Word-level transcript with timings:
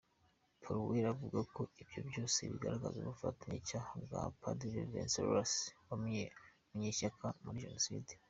Paruelle 0.61 1.07
avuga 1.13 1.39
ko 1.55 1.61
ibyo 1.81 2.01
byose 2.09 2.39
bigaragaza 2.51 2.95
ubufatanyacyaha 2.99 3.91
bwa 4.03 4.21
Padiri 4.41 4.79
Wenceslas 4.91 5.53
Munyeshyaka 6.73 7.27
muri 7.43 7.63
Jenoside. 7.65 8.11